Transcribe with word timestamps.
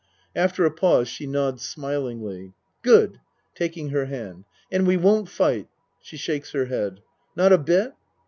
(Af 0.35 0.55
ter 0.55 0.65
a 0.65 0.71
pause 0.71 1.07
she 1.07 1.27
nods 1.27 1.61
smilingly.) 1.61 2.53
Good. 2.81 3.19
(Taking 3.53 3.89
her 3.89 4.05
hand.) 4.07 4.45
And 4.71 4.87
we 4.87 4.97
won't 4.97 5.29
fight? 5.29 5.67
(She 6.01 6.17
shakes 6.17 6.53
her 6.53 6.65
head.) 6.65 7.01
Not 7.35 7.53
a 7.53 7.59
bit? 7.59 7.93